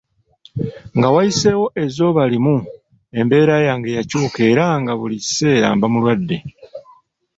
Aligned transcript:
Nga 0.97 1.07
wayiseewo 1.13 1.65
ezzooba 1.83 2.21
limu, 2.31 2.57
embeera 3.19 3.55
yange 3.67 3.89
yakyuka 3.97 4.39
era 4.51 4.65
nga 4.81 4.93
buli 4.99 5.17
kiseera 5.23 5.67
mba 5.75 5.87
mulwadde. 5.91 6.37